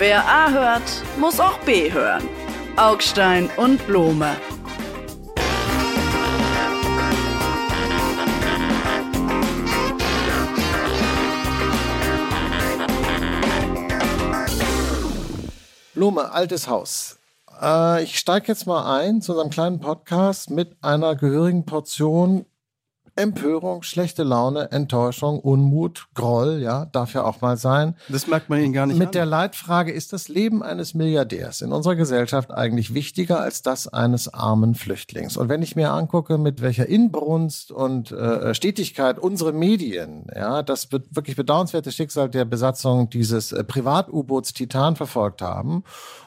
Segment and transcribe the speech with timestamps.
[0.00, 2.26] Wer A hört, muss auch B hören.
[2.76, 4.34] Augstein und Blome.
[15.92, 17.18] Blume, altes Haus.
[17.60, 22.46] Äh, ich steige jetzt mal ein zu unserem kleinen Podcast mit einer gehörigen Portion
[23.16, 27.94] Empörung, schlechte Laune, Enttäuschung, Unmut, Groll, ja, darf ja auch mal sein.
[28.08, 29.12] Das merkt man Ihnen gar nicht Mit an.
[29.12, 34.32] der Leitfrage, ist das Leben eines Milliardärs in unserer Gesellschaft eigentlich wichtiger als das eines
[34.32, 35.36] armen Flüchtlings?
[35.36, 40.90] Und wenn ich mir angucke, mit welcher Inbrunst und äh, Stetigkeit unsere Medien, ja, das
[40.92, 45.84] wirklich bedauernswerte Schicksal der Besatzung dieses äh, Privat-U-Boots Titan verfolgt haben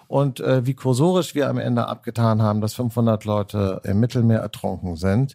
[0.08, 4.96] und äh, wie kursorisch wir am Ende abgetan haben, dass 500 Leute im Mittelmeer ertrunken
[4.96, 5.34] sind,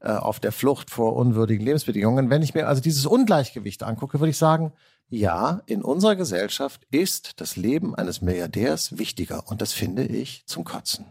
[0.00, 2.30] äh, auf der Flucht vor unwürdigen Lebensbedingungen.
[2.30, 4.72] Wenn ich mir also dieses Ungleichgewicht angucke, würde ich sagen,
[5.08, 9.48] ja, in unserer Gesellschaft ist das Leben eines Milliardärs wichtiger.
[9.48, 11.06] Und das finde ich zum Kotzen.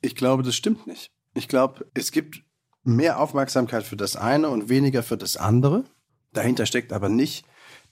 [0.00, 1.10] Ich glaube, das stimmt nicht.
[1.34, 2.42] Ich glaube, es gibt
[2.82, 5.84] mehr Aufmerksamkeit für das eine und weniger für das andere.
[6.32, 7.46] Dahinter steckt aber nicht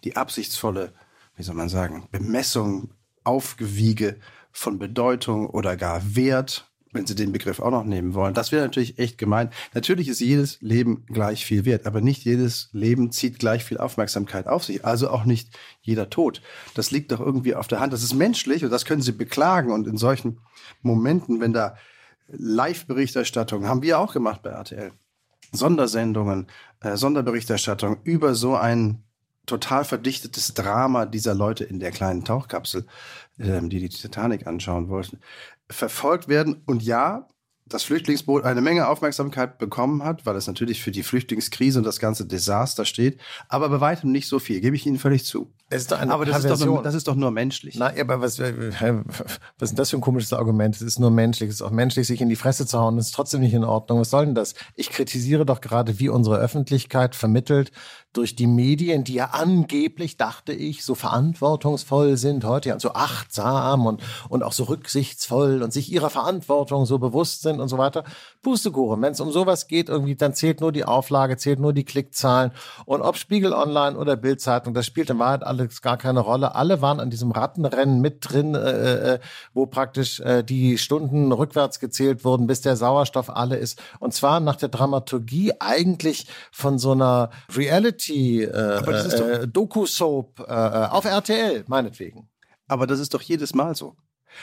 [0.05, 0.93] die absichtsvolle,
[1.37, 2.91] wie soll man sagen, Bemessung,
[3.25, 4.19] Aufgewiege
[4.53, 8.35] von Bedeutung oder gar Wert, wenn Sie den Begriff auch noch nehmen wollen.
[8.35, 9.51] Das wäre natürlich echt gemein.
[9.75, 14.47] Natürlich ist jedes Leben gleich viel wert, aber nicht jedes Leben zieht gleich viel Aufmerksamkeit
[14.47, 14.85] auf sich.
[14.85, 16.43] Also auch nicht jeder Tod.
[16.75, 17.93] Das liegt doch irgendwie auf der Hand.
[17.93, 19.71] Das ist menschlich und das können Sie beklagen.
[19.71, 20.41] Und in solchen
[20.83, 21.77] Momenten, wenn da
[22.29, 24.93] Live-Berichterstattung, haben wir auch gemacht bei RTL.
[25.53, 26.49] Sondersendungen,
[26.81, 29.05] äh, Sonderberichterstattung über so ein
[29.47, 32.85] total verdichtetes Drama dieser Leute in der kleinen Tauchkapsel,
[33.39, 35.21] ähm, die die Titanic anschauen wollten,
[35.69, 36.63] verfolgt werden.
[36.67, 37.29] Und ja,
[37.67, 41.99] das Flüchtlingsboot eine Menge Aufmerksamkeit bekommen hat, weil es natürlich für die Flüchtlingskrise und das
[41.99, 45.53] ganze Desaster steht, aber bei weitem nicht so viel, gebe ich Ihnen völlig zu.
[45.69, 47.75] Ist doch eine aber das ist doch, das ist doch nur menschlich.
[47.77, 48.73] Na, aber was, äh,
[49.59, 50.77] was ist das für ein komisches Argument?
[50.77, 51.49] Es ist nur menschlich.
[51.49, 52.97] Es ist auch menschlich, sich in die Fresse zu hauen.
[52.97, 53.99] Das ist trotzdem nicht in Ordnung.
[53.99, 54.55] Was soll denn das?
[54.77, 57.73] Ich kritisiere doch gerade, wie unsere Öffentlichkeit vermittelt
[58.13, 63.87] durch die Medien, die ja angeblich, dachte ich, so verantwortungsvoll sind heute, ja, so achtsam
[63.87, 68.05] und, und auch so rücksichtsvoll und sich ihrer Verantwortung so bewusst sind und so weiter.
[68.41, 69.03] Pustekuchen.
[69.03, 72.53] Wenn es um sowas geht, irgendwie, dann zählt nur die Auflage, zählt nur die Klickzahlen.
[72.87, 76.55] Und ob Spiegel Online oder Bildzeitung, das spielt in Wahrheit alles gar keine Rolle.
[76.55, 79.19] Alle waren an diesem Rattenrennen mit drin, äh, äh,
[79.55, 83.83] wo praktisch äh, die Stunden rückwärts gezählt wurden, bis der Sauerstoff alle ist.
[83.99, 88.79] Und zwar nach der Dramaturgie eigentlich von so einer Reality äh,
[90.41, 92.29] äh, äh, auf RTL, meinetwegen.
[92.69, 93.97] Aber das ist doch jedes Mal so.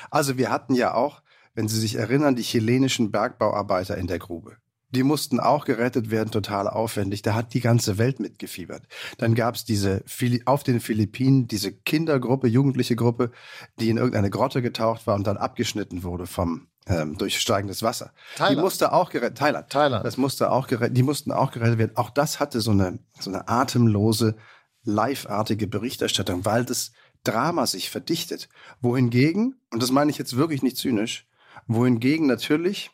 [0.10, 1.22] Also wir hatten ja auch,
[1.54, 4.58] wenn Sie sich erinnern, die chilenischen Bergbauarbeiter in der Grube.
[4.94, 7.24] Die mussten auch gerettet werden, total aufwendig.
[7.24, 8.84] Da hat die ganze Welt mitgefiebert.
[9.18, 10.04] Dann gab es diese
[10.46, 13.32] auf den Philippinen diese Kindergruppe, jugendliche Gruppe,
[13.80, 18.12] die in irgendeine Grotte getaucht war und dann abgeschnitten wurde vom ähm, durch steigendes Wasser.
[18.36, 18.58] Thailand.
[18.58, 19.38] Die musste auch gerettet.
[19.38, 19.70] Thailand.
[19.70, 20.06] Thailand.
[20.06, 20.98] Das musste auch gerettet.
[20.98, 21.96] Die mussten auch gerettet werden.
[21.96, 24.36] Auch das hatte so eine so eine atemlose,
[24.84, 26.92] live-artige Berichterstattung, weil das
[27.24, 28.50] Drama sich verdichtet.
[28.82, 31.26] Wohingegen, und das meine ich jetzt wirklich nicht zynisch,
[31.68, 32.92] wohingegen natürlich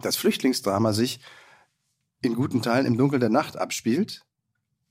[0.00, 1.20] das Flüchtlingsdrama sich
[2.22, 4.24] in guten Teilen im Dunkel der Nacht abspielt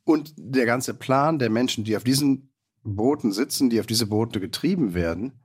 [0.04, 2.50] und der ganze Plan der Menschen, die auf diesen
[2.84, 5.40] Booten sitzen, die auf diese Boote getrieben werden,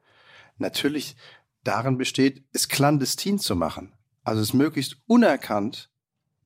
[0.56, 1.17] natürlich
[1.62, 3.93] darin besteht, es clandestin zu machen.
[4.22, 5.91] Also es möglichst unerkannt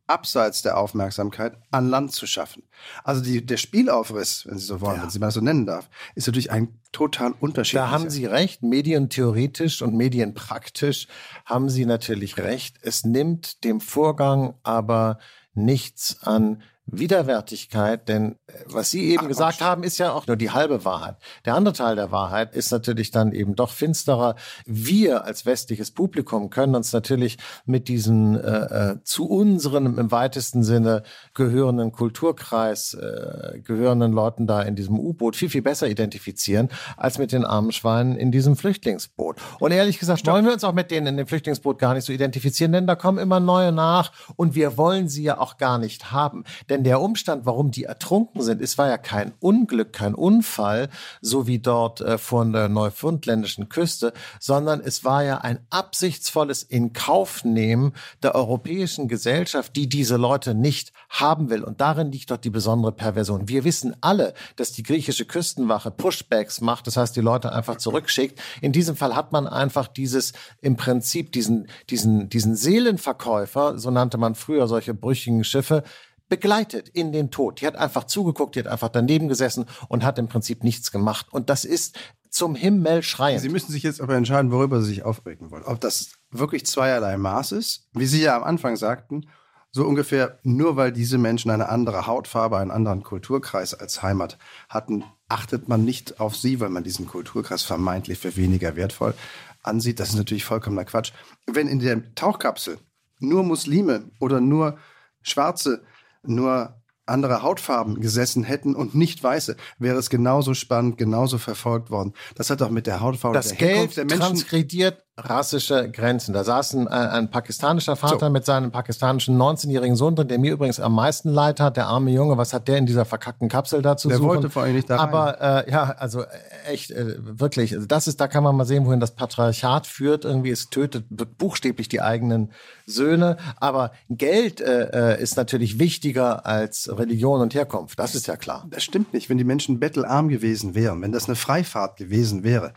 [0.09, 2.63] abseits der Aufmerksamkeit an Land zu schaffen.
[3.05, 5.03] Also die, der Spielaufriss, wenn Sie so wollen, Ja.
[5.03, 7.87] wenn Sie mal so nennen darf, ist natürlich ein total unterschiedlicher.
[7.87, 11.07] Da haben Sie recht, medientheoretisch und medienpraktisch
[11.45, 12.77] haben Sie natürlich recht.
[12.83, 15.19] Es nimmt dem Vorgang aber
[15.55, 20.37] nichts an Widerwärtigkeit, denn äh, was Sie eben Ach, gesagt haben, ist ja auch nur
[20.37, 21.17] die halbe Wahrheit.
[21.45, 24.37] Der andere Teil der Wahrheit ist natürlich dann eben doch finsterer.
[24.65, 30.63] Wir als westliches Publikum können uns natürlich mit diesen äh, äh, zu unserem im weitesten
[30.63, 31.03] Sinne
[31.35, 37.33] gehörenden Kulturkreis, äh, gehörenden Leuten da in diesem U-Boot viel, viel besser identifizieren als mit
[37.33, 39.37] den armen Schweinen in diesem Flüchtlingsboot.
[39.61, 42.13] Und ehrlich gesagt, wollen wir uns auch mit denen in dem Flüchtlingsboot gar nicht so
[42.13, 46.13] identifizieren, denn da kommen immer neue nach und wir wollen sie ja auch gar nicht
[46.13, 46.45] haben.
[46.69, 50.89] Denn der Umstand, warum die ertrunken sind, es war ja kein Unglück, kein Unfall,
[51.21, 57.93] so wie dort äh, vor der neufundländischen Küste, sondern es war ja ein absichtsvolles Inkaufnehmen
[58.23, 61.65] der europäischen Gesellschaft, die diese Leute nicht haben will.
[61.65, 63.49] Und darin liegt doch die besondere Perversion.
[63.49, 68.41] Wir wissen alle, dass die griechische Küstenwache Pushbacks macht, das heißt, die Leute einfach zurückschickt.
[68.61, 74.19] In diesem Fall hat man einfach dieses, im Prinzip diesen, diesen, diesen Seelenverkäufer, so nannte
[74.19, 75.83] man früher solche brüchigen Schiffe,
[76.29, 77.61] begleitet in den Tod.
[77.61, 81.27] Die hat einfach zugeguckt, die hat einfach daneben gesessen und hat im Prinzip nichts gemacht.
[81.31, 81.99] Und das ist
[82.31, 83.41] zum Himmel schreien.
[83.41, 85.65] Sie müssen sich jetzt aber entscheiden, worüber Sie sich aufregen wollen.
[85.65, 89.29] Ob das wirklich zweierlei Maß ist, wie Sie ja am Anfang sagten,
[89.71, 94.39] so ungefähr nur weil diese Menschen eine andere Hautfarbe, einen anderen Kulturkreis als Heimat
[94.69, 99.15] hatten, achtet man nicht auf sie, weil man diesen Kulturkreis vermeintlich für weniger wertvoll
[99.63, 100.01] ansieht.
[100.01, 101.13] Das ist natürlich vollkommener Quatsch.
[101.47, 102.79] Wenn in der Tauchkapsel
[103.21, 104.79] nur Muslime oder nur
[105.23, 105.83] Schwarze,
[106.29, 106.75] nur
[107.07, 112.13] andere Hautfarben gesessen hätten und nicht weiße, wäre es genauso spannend, genauso verfolgt worden.
[112.35, 116.33] Das hat doch mit der Hautfarbe das der Geld Herkunft der Menschen transgrediert rassische Grenzen.
[116.33, 118.31] Da saß ein, ein pakistanischer Vater So.
[118.31, 121.77] mit seinem pakistanischen 19-jährigen Sohn drin, der mir übrigens am meisten leid hat.
[121.77, 124.29] Der arme Junge, was hat der in dieser verkackten Kapsel da zu Der suchen?
[124.29, 125.09] wollte vor allem nicht da rein.
[125.09, 126.27] Aber äh, ja, also äh,
[126.69, 130.25] echt, äh, wirklich, also das ist, da kann man mal sehen, wohin das Patriarchat führt.
[130.25, 131.07] Irgendwie, es tötet
[131.39, 132.53] buchstäblich die eigenen
[132.87, 133.37] Söhne.
[133.57, 137.99] Aber Geld äh, äh, ist natürlich wichtiger als Religion und Herkunft.
[137.99, 138.67] Das ist ja klar.
[138.71, 139.29] Das stimmt nicht.
[139.29, 142.73] Wenn die Menschen bettelarm gewesen wären, wenn das eine Freifahrt gewesen wäre,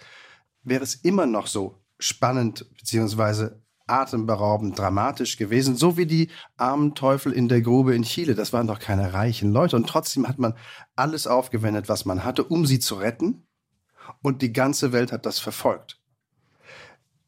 [0.64, 7.34] wäre es immer noch so spannend beziehungsweise atemberaubend dramatisch gewesen, so wie die armen Teufel
[7.34, 8.36] in der Grube in Chile.
[8.36, 10.54] Das waren doch keine reichen Leute und trotzdem hat man
[10.96, 13.46] alles aufgewendet, was man hatte, um sie zu retten
[14.22, 16.00] und die ganze Welt hat das verfolgt.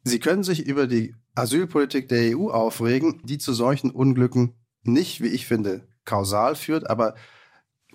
[0.03, 5.27] Sie können sich über die Asylpolitik der EU aufregen, die zu solchen Unglücken nicht, wie
[5.27, 7.15] ich finde, kausal führt, aber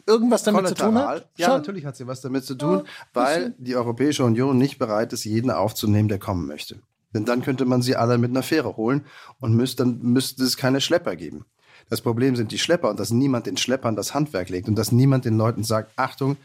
[0.08, 1.28] Irgendwas damit zu tun hat?
[1.36, 1.56] Ja, Schon?
[1.58, 5.24] natürlich hat sie was damit zu tun, Ja, weil die Europäische Union nicht bereit ist,
[5.24, 6.80] jeden aufzunehmen, der kommen möchte.
[7.14, 9.04] Denn dann könnte man sie alle mit einer Fähre holen
[9.38, 11.44] und müsste, dann müsste es keine Schlepper geben.
[11.90, 14.92] Das Problem sind die Schlepper und dass niemand den Schleppern das Handwerk legt und dass
[14.92, 16.36] niemand den Leuten sagt, Achtung,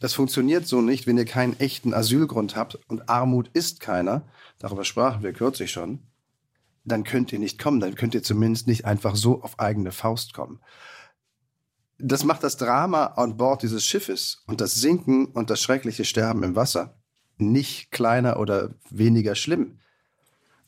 [0.00, 4.22] das funktioniert so nicht, wenn ihr keinen echten Asylgrund habt und Armut ist keiner,
[4.58, 6.00] darüber sprachen wir kürzlich schon,
[6.84, 10.34] dann könnt ihr nicht kommen, dann könnt ihr zumindest nicht einfach so auf eigene Faust
[10.34, 10.60] kommen.
[11.98, 16.42] Das macht das Drama an Bord dieses Schiffes und das Sinken und das schreckliche Sterben
[16.44, 16.94] im Wasser
[17.38, 19.78] nicht kleiner oder weniger schlimm.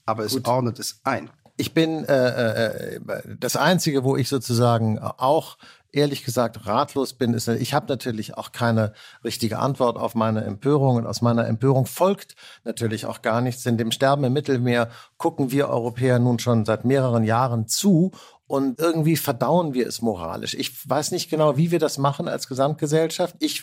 [0.07, 1.31] Aber es ordnet es ein.
[1.57, 3.01] Ich bin äh, äh,
[3.39, 5.59] das Einzige, wo ich sozusagen auch
[5.93, 8.93] ehrlich gesagt ratlos bin, ist, ich habe natürlich auch keine
[9.25, 12.35] richtige Antwort auf meine Empörung und aus meiner Empörung folgt
[12.65, 13.67] natürlich auch gar nichts.
[13.67, 14.89] In dem Sterben im Mittelmeer
[15.19, 18.13] gucken wir Europäer nun schon seit mehreren Jahren zu
[18.51, 20.55] und irgendwie verdauen wir es moralisch.
[20.55, 23.37] Ich weiß nicht genau, wie wir das machen als Gesamtgesellschaft.
[23.39, 23.63] Ich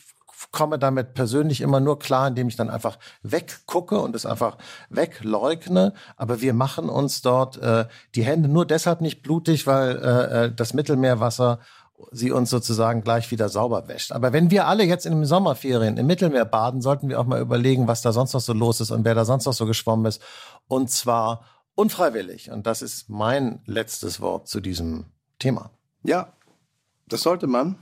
[0.54, 4.57] komme damit persönlich immer nur klar, indem ich dann einfach weggucke und es einfach
[4.89, 5.94] wegleugne.
[6.16, 10.51] Aber wir machen uns dort äh, die Hände nur deshalb nicht blutig, weil äh, äh,
[10.56, 11.60] das Mittelmeerwasser
[12.13, 14.13] sie uns sozusagen gleich wieder sauber wäscht.
[14.13, 17.42] Aber wenn wir alle jetzt in den Sommerferien im Mittelmeer baden, sollten wir auch mal
[17.42, 20.06] überlegen, was da sonst noch so los ist und wer da sonst noch so geschwommen
[20.06, 20.22] ist.
[20.69, 21.42] Und zwar
[21.78, 22.52] unfreiwillig.
[22.52, 25.06] Und das ist mein letztes Wort zu diesem
[25.40, 25.72] Thema.
[26.04, 26.34] Ja,
[27.08, 27.82] das sollte man.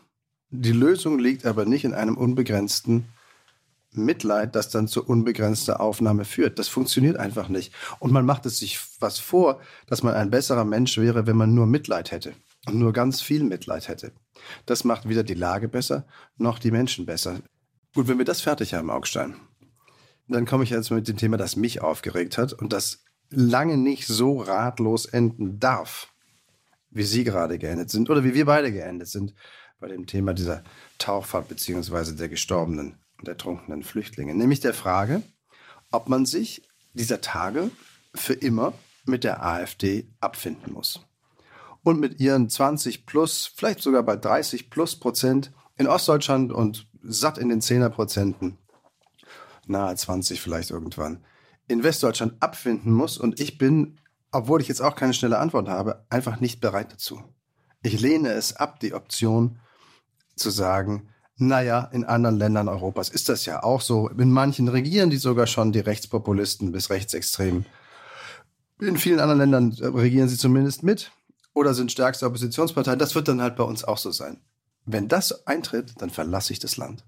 [0.52, 3.06] Die Lösung liegt aber nicht in einem unbegrenzten
[3.92, 6.60] Mitleid, das dann zur unbegrenzten Aufnahme führt.
[6.60, 7.74] Das funktioniert einfach nicht.
[8.00, 11.56] Und man macht es sich was vor, dass man ein besserer Mensch wäre, wenn man
[11.56, 12.34] nur Mitleid hätte
[12.68, 14.12] und nur ganz viel Mitleid hätte.
[14.66, 16.06] Das macht weder die Lage besser,
[16.38, 17.40] noch die Menschen besser.
[17.94, 19.36] Gut, wenn wir das fertig haben, Augstein,
[20.28, 24.08] dann komme ich jetzt mit dem Thema, das mich aufgeregt hat und das lange nicht
[24.08, 26.14] so ratlos enden darf,
[26.90, 29.34] wie Sie gerade geendet sind oder wie wir beide geendet sind
[29.80, 30.64] bei dem Thema dieser
[30.98, 34.34] Tauchfahrt beziehungsweise der gestorbenen und ertrunkenen Flüchtlinge.
[34.34, 35.22] Nämlich der Frage,
[35.92, 37.72] ob man sich dieser Tage
[38.14, 38.74] für immer
[39.06, 41.02] mit der AfD abfinden muss.
[41.84, 47.38] Und mit ihren 20 plus, vielleicht sogar bei 30 plus Prozent in Ostdeutschland und satt
[47.38, 48.58] in den 10er Prozenten,
[49.68, 51.24] nahe 20 vielleicht irgendwann,
[51.68, 53.18] in Westdeutschland abfinden muss.
[53.18, 54.00] Und ich bin,
[54.32, 57.22] obwohl ich jetzt auch keine schnelle Antwort habe, einfach nicht bereit dazu.
[57.82, 59.60] Ich lehne es ab, die Option
[60.36, 64.08] zu sagen, naja, in anderen Ländern Europas ist das ja auch so.
[64.10, 67.66] In manchen regieren die sogar schon die Rechtspopulisten bis Rechtsextremen.
[68.80, 71.12] In vielen anderen Ländern regieren sie zumindest mit
[71.54, 72.96] oder sind stärkste Oppositionspartei.
[72.96, 74.42] Das wird dann halt bei uns auch so sein.
[74.86, 77.04] Wenn das eintritt, dann verlasse ich das Land.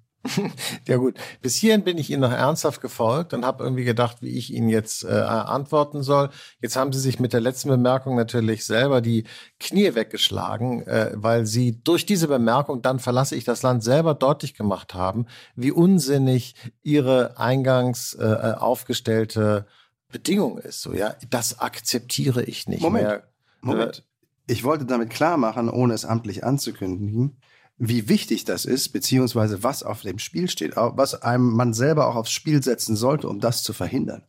[0.86, 4.38] Ja gut, bis hierhin bin ich Ihnen noch ernsthaft gefolgt und habe irgendwie gedacht, wie
[4.38, 6.30] ich Ihnen jetzt äh, antworten soll.
[6.62, 9.26] Jetzt haben Sie sich mit der letzten Bemerkung natürlich selber die
[9.60, 14.54] Knie weggeschlagen, äh, weil Sie durch diese Bemerkung, dann verlasse ich das Land, selber deutlich
[14.54, 19.66] gemacht haben, wie unsinnig Ihre eingangs äh, aufgestellte
[20.10, 20.82] Bedingung ist.
[20.82, 23.24] So ja, das akzeptiere ich nicht Moment, mehr.
[23.62, 24.04] Moment.
[24.48, 27.38] Ich wollte damit klar machen, ohne es amtlich anzukündigen,
[27.78, 32.16] wie wichtig das ist, beziehungsweise was auf dem Spiel steht, was einem man selber auch
[32.16, 34.24] aufs Spiel setzen sollte, um das zu verhindern.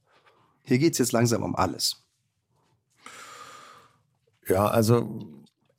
[0.64, 2.05] Hier geht es jetzt langsam um alles.
[4.47, 5.26] Ja, also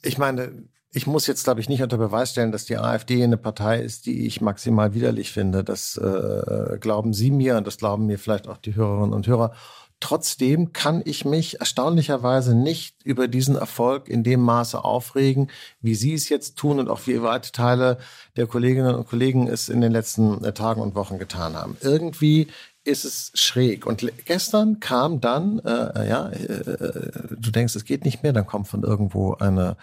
[0.02, 3.38] ich meine, Ich muss jetzt, glaube ich, nicht unter Beweis stellen, dass die AfD eine
[3.38, 5.64] Partei ist, die ich maximal widerlich finde.
[5.64, 9.54] Das äh, glauben Sie mir und das glauben mir vielleicht auch die Hörerinnen und Hörer.
[10.02, 15.50] Trotzdem kann ich mich erstaunlicherweise nicht über diesen Erfolg in dem Maße aufregen,
[15.82, 17.98] wie Sie es jetzt tun und auch wie weite Teile
[18.38, 21.76] der Kolleginnen und Kollegen es in den letzten äh, Tagen und Wochen getan haben.
[21.82, 22.48] Irgendwie
[22.86, 23.86] ist es schräg.
[23.86, 28.48] Und gestern kam dann, äh, ja, äh, äh du denkst, es geht nicht mehr, dann
[28.48, 29.76] kommt von irgendwo eine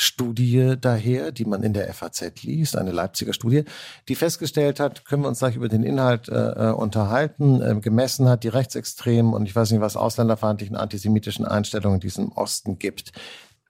[0.00, 3.64] Studie daher, die man in der FAZ liest, eine Leipziger Studie,
[4.06, 8.28] die festgestellt hat, können wir uns gleich über den Inhalt äh, äh, unterhalten, äh, gemessen
[8.28, 13.10] hat die rechtsextremen und ich weiß nicht was ausländerfeindlichen antisemitischen Einstellungen, die es Osten gibt.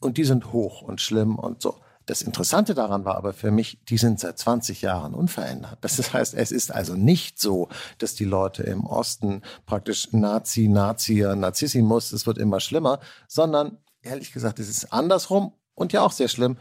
[0.00, 1.76] Und die sind hoch und schlimm und so.
[2.04, 5.78] Das Interessante daran war aber für mich, die sind seit 20 Jahren unverändert.
[5.80, 11.24] Das heißt, es ist also nicht so, dass die Leute im Osten praktisch Nazi, Nazi,
[11.34, 16.28] Nazissimus, es wird immer schlimmer, sondern ehrlich gesagt, es ist andersrum und ja auch sehr
[16.28, 16.58] schlimm,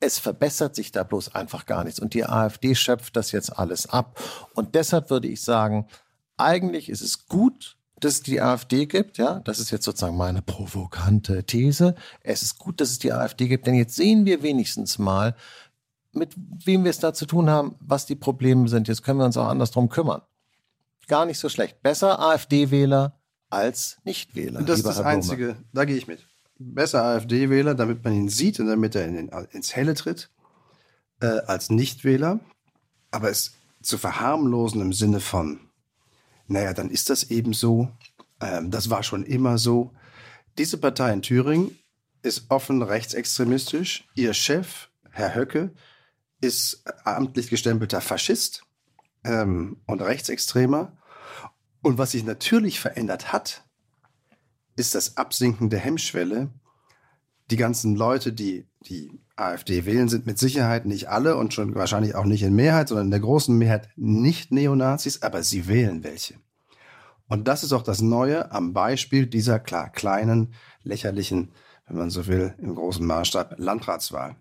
[0.00, 2.00] es verbessert sich da bloß einfach gar nichts.
[2.00, 4.20] Und die AfD schöpft das jetzt alles ab.
[4.54, 5.86] Und deshalb würde ich sagen,
[6.36, 10.40] eigentlich ist es gut, dass es die AfD gibt, ja, das ist jetzt sozusagen meine
[10.40, 11.96] provokante These.
[12.20, 15.34] Es ist gut, dass es die AfD gibt, denn jetzt sehen wir wenigstens mal,
[16.12, 16.32] mit
[16.64, 18.86] wem wir es da zu tun haben, was die Probleme sind.
[18.86, 20.22] Jetzt können wir uns auch anders drum kümmern.
[21.08, 21.82] Gar nicht so schlecht.
[21.82, 23.18] Besser AfD-Wähler
[23.50, 24.62] als Nichtwähler.
[24.62, 26.27] Das ist das Einzige, da gehe ich mit
[26.58, 30.30] besser AfD-Wähler, damit man ihn sieht und damit er in den, ins Helle tritt,
[31.20, 32.40] äh, als Nichtwähler.
[33.10, 35.60] Aber es zu verharmlosen im Sinne von,
[36.46, 37.88] naja, dann ist das eben so,
[38.40, 39.92] ähm, das war schon immer so.
[40.58, 41.78] Diese Partei in Thüringen
[42.22, 44.08] ist offen rechtsextremistisch.
[44.14, 45.72] Ihr Chef, Herr Höcke,
[46.40, 48.64] ist amtlich gestempelter Faschist
[49.24, 50.96] ähm, und Rechtsextremer.
[51.82, 53.67] Und was sich natürlich verändert hat,
[54.78, 56.50] ist das Absinken der Hemmschwelle.
[57.50, 62.14] Die ganzen Leute, die die AfD wählen, sind mit Sicherheit nicht alle und schon wahrscheinlich
[62.14, 66.34] auch nicht in Mehrheit, sondern in der großen Mehrheit nicht Neonazis, aber sie wählen welche.
[67.26, 71.52] Und das ist auch das Neue am Beispiel dieser klar kleinen, lächerlichen,
[71.86, 74.36] wenn man so will, im großen Maßstab Landratswahl.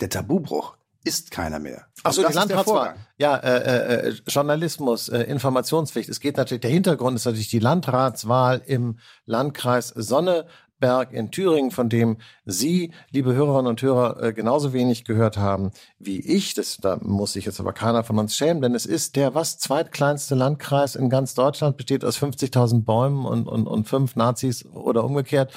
[0.00, 0.77] Der Tabubruch
[1.08, 1.86] ist keiner mehr.
[2.04, 2.94] Ach so, die Landratswahl.
[3.16, 6.08] Ja, äh, äh, Journalismus, äh, Informationspflicht.
[6.10, 11.88] Es geht natürlich, der Hintergrund ist natürlich die Landratswahl im Landkreis Sonneberg in Thüringen, von
[11.88, 16.52] dem Sie, liebe Hörerinnen und Hörer, äh, genauso wenig gehört haben wie ich.
[16.52, 19.58] Das, da muss sich jetzt aber keiner von uns schämen, denn es ist der was
[19.58, 25.04] zweitkleinste Landkreis in ganz Deutschland, besteht aus 50.000 Bäumen und, und, und fünf Nazis oder
[25.04, 25.52] umgekehrt.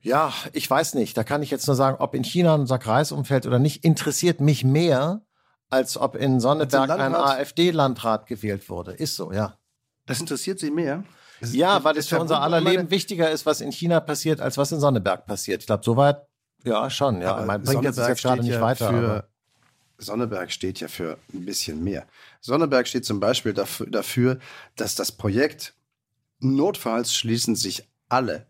[0.00, 1.16] Ja, ich weiß nicht.
[1.16, 3.84] Da kann ich jetzt nur sagen, ob in China ein Sack Reis umfällt oder nicht,
[3.84, 5.22] interessiert mich mehr,
[5.70, 8.92] als ob in Sonneberg ein AfD-Landrat gewählt wurde.
[8.92, 9.58] Ist so, ja.
[10.06, 11.04] Das interessiert Sie mehr?
[11.40, 14.56] Das ja, weil es für unser aller Leben wichtiger ist, was in China passiert, als
[14.56, 15.60] was in Sonneberg passiert.
[15.60, 16.26] Ich glaube, soweit,
[16.64, 17.20] ja, schon.
[17.20, 18.88] Ja, man bringt jetzt, jetzt gerade nicht ja weiter.
[18.88, 19.28] Für,
[19.98, 22.06] Sonneberg steht ja für ein bisschen mehr.
[22.40, 24.38] Sonneberg steht zum Beispiel dafür, dafür,
[24.76, 25.74] dass das Projekt
[26.40, 28.46] notfalls schließen sich alle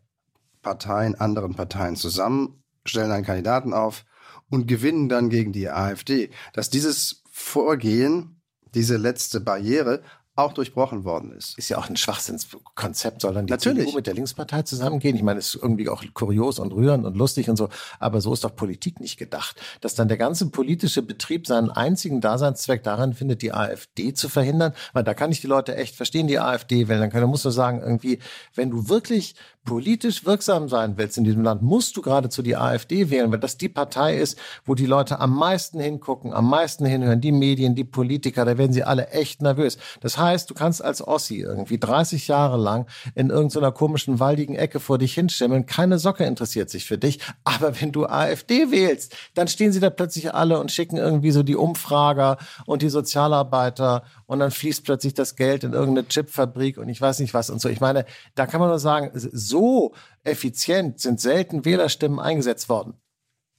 [0.63, 4.05] Parteien, anderen Parteien zusammen, stellen einen Kandidaten auf
[4.51, 6.31] und gewinnen dann gegen die AfD.
[6.53, 8.41] Dass dieses Vorgehen,
[8.75, 10.03] diese letzte Barriere
[10.39, 11.59] auch durchbrochen worden ist.
[11.59, 13.87] Ist ja auch ein Schwachsinnskonzept, soll dann die Natürlich.
[13.87, 15.17] CDU mit der Linkspartei zusammengehen?
[15.17, 18.33] Ich meine, es ist irgendwie auch kurios und rührend und lustig und so, aber so
[18.33, 19.61] ist doch Politik nicht gedacht.
[19.81, 24.75] Dass dann der ganze politische Betrieb seinen einzigen Daseinszweck darin findet, die AfD zu verhindern,
[24.93, 27.01] weil da kann ich die Leute echt verstehen, die AfD wählen.
[27.01, 28.21] Dann kann, musst du sagen, irgendwie,
[28.55, 29.35] wenn du wirklich
[29.69, 33.59] politisch wirksam sein willst in diesem Land, musst du geradezu die AfD wählen, weil das
[33.59, 37.85] die Partei ist, wo die Leute am meisten hingucken, am meisten hinhören, die Medien, die
[37.85, 39.77] Politiker, da werden sie alle echt nervös.
[40.01, 44.81] Das heißt, du kannst als Ossi irgendwie 30 Jahre lang in irgendeiner komischen, waldigen Ecke
[44.81, 49.49] vor dich hinstimmen, keine Socke interessiert sich für dich, aber wenn du AfD wählst, dann
[49.49, 54.41] stehen sie da plötzlich alle und schicken irgendwie so die Umfrager und die Sozialarbeiter und
[54.41, 57.71] dann fließt plötzlich das Geld in irgendeine Chipfabrik und ich weiß nicht was und so.
[57.71, 58.05] Ich meine,
[58.35, 62.93] da kann man nur sagen, so effizient sind selten Wählerstimmen eingesetzt worden.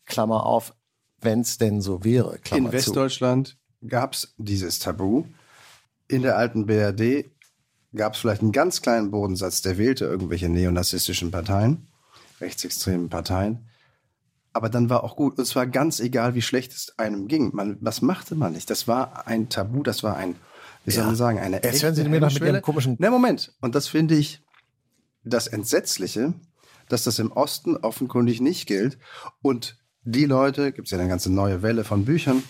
[0.05, 0.75] Klammer auf,
[1.21, 2.37] wenn es denn so wäre.
[2.37, 3.57] Klammer In Westdeutschland
[3.87, 5.25] gab es dieses Tabu.
[6.07, 7.25] In der alten BRD
[7.95, 11.87] gab es vielleicht einen ganz kleinen Bodensatz, der wählte irgendwelche neonazistischen Parteien,
[12.41, 13.67] rechtsextremen Parteien.
[14.53, 15.39] Aber dann war auch gut.
[15.39, 17.55] Und zwar ganz egal, wie schlecht es einem ging.
[17.55, 18.69] Man, was machte man nicht?
[18.69, 20.35] Das war ein Tabu, das war ein,
[20.85, 22.95] wie soll man sagen, eine Jetzt hören Sie mir noch mit Ihrem komischen...
[22.99, 23.53] Ne, Moment.
[23.61, 24.41] Und das finde ich
[25.23, 26.33] das Entsetzliche,
[26.87, 28.97] dass das im Osten offenkundig nicht gilt.
[29.41, 32.43] Und die Leute, gibt es ja eine ganze neue Welle von Büchern,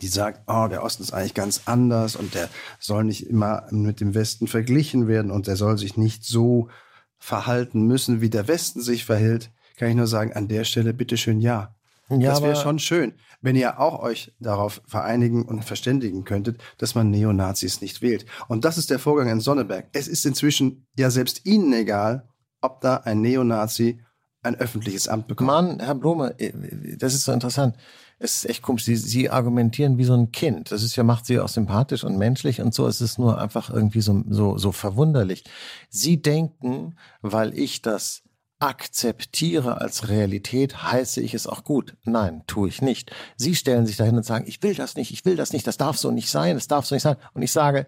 [0.00, 2.48] die sagt, oh, der Osten ist eigentlich ganz anders und der
[2.78, 6.68] soll nicht immer mit dem Westen verglichen werden und der soll sich nicht so
[7.18, 11.40] verhalten müssen, wie der Westen sich verhält, kann ich nur sagen, an der Stelle bitteschön
[11.40, 11.74] ja.
[12.08, 16.94] Ja, das wäre schon schön, wenn ihr auch euch darauf vereinigen und verständigen könntet, dass
[16.94, 18.26] man Neonazis nicht wählt.
[18.48, 19.88] Und das ist der Vorgang in Sonneberg.
[19.92, 22.28] Es ist inzwischen ja selbst Ihnen egal,
[22.60, 24.00] ob da ein Neonazi
[24.42, 25.48] ein öffentliches Amt bekommt.
[25.48, 26.52] Mann, Herr Blume, äh,
[26.96, 27.76] das ist so interessant.
[28.18, 28.84] Es ist echt komisch.
[28.84, 30.70] Sie, Sie argumentieren wie so ein Kind.
[30.72, 32.86] Das ist ja, macht Sie auch sympathisch und menschlich und so.
[32.86, 35.44] Es ist nur einfach irgendwie so, so, so verwunderlich.
[35.88, 38.22] Sie denken, weil ich das
[38.60, 41.96] akzeptiere als Realität, heiße ich es auch gut.
[42.04, 43.10] Nein, tue ich nicht.
[43.36, 45.78] Sie stellen sich dahin und sagen, ich will das nicht, ich will das nicht, das
[45.78, 47.16] darf so nicht sein, das darf so nicht sein.
[47.32, 47.86] Und ich sage,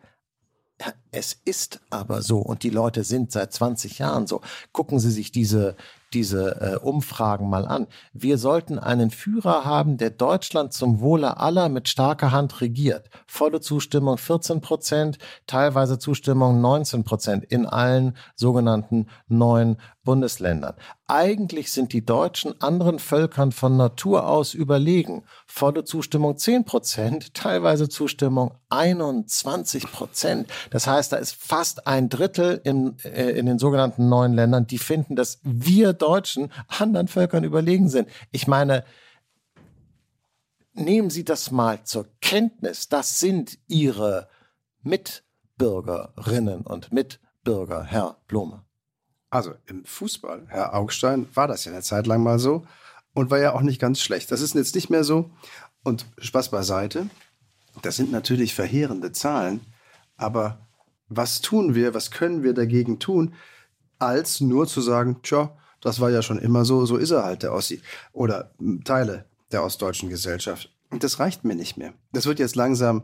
[1.10, 4.40] es ist aber so und die Leute sind seit 20 Jahren so.
[4.72, 5.76] Gucken Sie sich diese,
[6.14, 7.86] diese äh, Umfragen mal an.
[8.12, 13.08] Wir sollten einen Führer haben, der Deutschland zum Wohle aller mit starker Hand regiert.
[13.26, 20.74] Volle Zustimmung 14 Prozent, teilweise Zustimmung 19 Prozent in allen sogenannten neuen Bundesländern.
[21.06, 25.24] Eigentlich sind die Deutschen anderen Völkern von Natur aus überlegen.
[25.46, 30.48] Volle Zustimmung 10 Prozent, teilweise Zustimmung 21 Prozent.
[30.70, 34.78] Das heißt, da ist fast ein Drittel in, äh, in den sogenannten neuen Ländern, die
[34.78, 38.08] finden, dass wir Deutschen anderen Völkern überlegen sind.
[38.32, 38.84] Ich meine,
[40.72, 42.88] nehmen Sie das mal zur Kenntnis.
[42.88, 44.28] Das sind Ihre
[44.82, 48.64] Mitbürgerinnen und Mitbürger, Herr Blume.
[49.30, 52.66] Also im Fußball, Herr Augstein, war das ja eine Zeit lang mal so
[53.14, 54.30] und war ja auch nicht ganz schlecht.
[54.32, 55.30] Das ist jetzt nicht mehr so.
[55.84, 57.08] Und Spaß beiseite,
[57.80, 59.60] das sind natürlich verheerende Zahlen,
[60.16, 60.66] aber
[61.08, 63.34] was tun wir, was können wir dagegen tun,
[63.98, 67.42] als nur zu sagen, tja, das war ja schon immer so, so ist er halt,
[67.42, 67.82] der Ossi.
[68.12, 68.52] Oder
[68.84, 70.70] Teile der ostdeutschen Gesellschaft.
[70.90, 71.92] Und das reicht mir nicht mehr.
[72.12, 73.02] Das wird jetzt langsam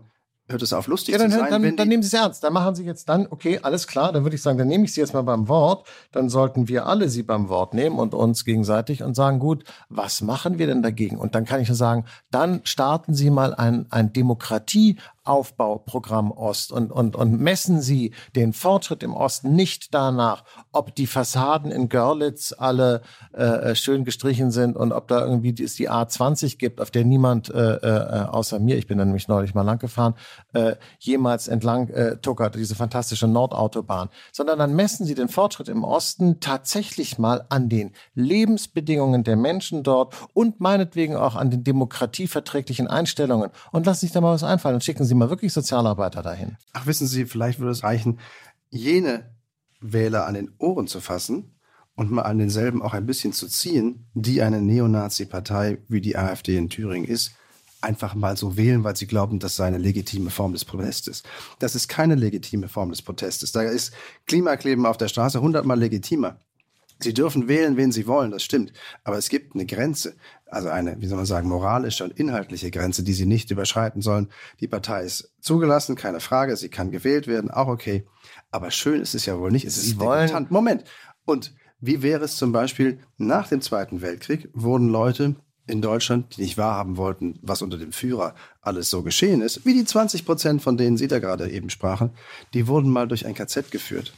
[0.48, 1.50] hört es auf, lustig ja, dann, zu sein.
[1.50, 2.42] Dann, dann nehmen Sie es ernst.
[2.42, 4.94] Dann machen Sie jetzt dann, okay, alles klar, dann würde ich sagen, dann nehme ich
[4.94, 5.86] Sie jetzt mal beim Wort.
[6.10, 10.22] Dann sollten wir alle Sie beim Wort nehmen und uns gegenseitig und sagen, gut, was
[10.22, 11.18] machen wir denn dagegen?
[11.18, 14.96] Und dann kann ich nur sagen, dann starten Sie mal ein, ein Demokratie
[15.28, 16.72] Aufbauprogramm Ost.
[16.72, 21.88] Und, und, und messen Sie den Fortschritt im Osten nicht danach, ob die Fassaden in
[21.88, 26.90] Görlitz alle äh, schön gestrichen sind und ob da irgendwie es die A20 gibt, auf
[26.90, 30.14] der niemand äh, äh, außer mir, ich bin da nämlich neulich mal lang gefahren,
[30.52, 35.84] äh, jemals entlang äh, tuckert, diese fantastische Nordautobahn, sondern dann messen Sie den Fortschritt im
[35.84, 42.88] Osten tatsächlich mal an den Lebensbedingungen der Menschen dort und meinetwegen auch an den demokratieverträglichen
[42.88, 43.50] Einstellungen.
[43.72, 46.56] Und lassen sich da mal was einfallen und schicken Sie mal wirklich Sozialarbeiter dahin.
[46.72, 48.18] Ach, wissen Sie, vielleicht würde es reichen,
[48.70, 49.30] jene
[49.80, 51.54] Wähler an den Ohren zu fassen
[51.94, 56.56] und mal an denselben auch ein bisschen zu ziehen, die eine Neonazi-Partei wie die AfD
[56.56, 57.32] in Thüringen ist,
[57.80, 61.22] einfach mal so wählen, weil sie glauben, das sei eine legitime Form des Protestes.
[61.58, 63.52] Das ist keine legitime Form des Protestes.
[63.52, 63.92] Da ist
[64.26, 66.40] Klimakleben auf der Straße hundertmal legitimer.
[67.00, 68.72] Sie dürfen wählen, wen Sie wollen, das stimmt.
[69.04, 70.16] Aber es gibt eine Grenze,
[70.50, 74.28] also eine, wie soll man sagen, moralische und inhaltliche Grenze, die Sie nicht überschreiten sollen.
[74.60, 76.56] Die Partei ist zugelassen, keine Frage.
[76.56, 78.06] Sie kann gewählt werden, auch okay.
[78.50, 79.64] Aber schön ist es ja wohl nicht.
[79.66, 80.84] Es Sie ist wollen Moment.
[81.24, 86.42] Und wie wäre es zum Beispiel nach dem Zweiten Weltkrieg wurden Leute in Deutschland, die
[86.42, 90.62] nicht wahrhaben wollten, was unter dem Führer alles so geschehen ist, wie die 20 Prozent,
[90.62, 92.10] von denen Sie da gerade eben sprachen,
[92.54, 94.14] die wurden mal durch ein KZ geführt.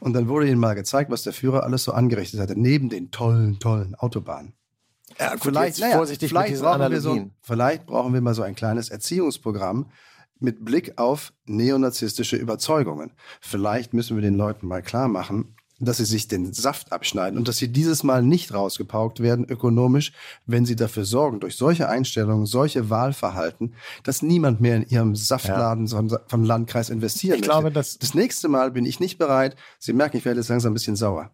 [0.00, 3.10] Und dann wurde ihnen mal gezeigt, was der Führer alles so angerichtet hatte, neben den
[3.10, 4.54] tollen, tollen Autobahnen.
[5.18, 8.54] Ja, vielleicht, naja, vorsichtig vielleicht mit brauchen wir so, vielleicht brauchen wir mal so ein
[8.54, 9.90] kleines Erziehungsprogramm
[10.40, 13.12] mit Blick auf neonazistische Überzeugungen.
[13.40, 17.48] Vielleicht müssen wir den Leuten mal klar machen, dass sie sich den Saft abschneiden und
[17.48, 20.12] dass sie dieses Mal nicht rausgepaukt werden ökonomisch,
[20.46, 23.74] wenn sie dafür sorgen, durch solche Einstellungen, solche Wahlverhalten,
[24.04, 26.20] dass niemand mehr in ihrem Saftladen ja.
[26.26, 27.50] vom Landkreis investieren ich möchte.
[27.50, 29.56] Glaube, dass das nächste Mal bin ich nicht bereit.
[29.78, 31.30] Sie merken, ich werde jetzt langsam ein bisschen sauer.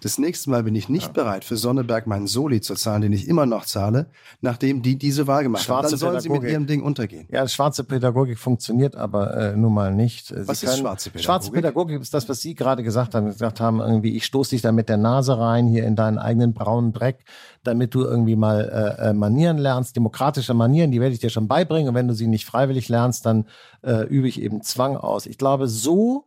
[0.00, 1.12] Das nächste Mal bin ich nicht ja.
[1.12, 4.06] bereit, für Sonneberg meinen Soli zu zahlen, den ich immer noch zahle,
[4.40, 5.90] nachdem die diese Wahl gemacht schwarze haben.
[5.90, 6.40] Dann sollen Pädagogik.
[6.40, 7.26] sie mit ihrem Ding untergehen.
[7.30, 10.28] Ja, schwarze Pädagogik funktioniert aber äh, nun mal nicht.
[10.28, 11.24] Sie was ist schwarze Pädagogik?
[11.24, 13.28] Schwarze Pädagogik ist das, was Sie gerade gesagt haben.
[13.28, 16.52] gesagt haben, irgendwie, ich stoße dich da mit der Nase rein hier in deinen eigenen
[16.54, 17.24] braunen Dreck,
[17.64, 21.48] damit du irgendwie mal äh, äh, Manieren lernst, demokratische Manieren, die werde ich dir schon
[21.48, 21.88] beibringen.
[21.88, 23.46] Und wenn du sie nicht freiwillig lernst, dann
[23.82, 25.26] äh, übe ich eben Zwang aus.
[25.26, 26.24] Ich glaube, so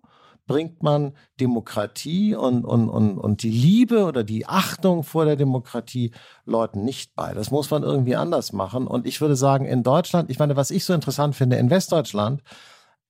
[0.47, 6.11] bringt man Demokratie und, und, und, und die Liebe oder die Achtung vor der Demokratie
[6.45, 7.33] Leuten nicht bei.
[7.33, 8.87] Das muss man irgendwie anders machen.
[8.87, 12.41] Und ich würde sagen, in Deutschland, ich meine, was ich so interessant finde, in Westdeutschland,